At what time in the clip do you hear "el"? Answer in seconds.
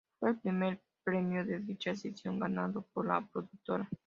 0.31-0.39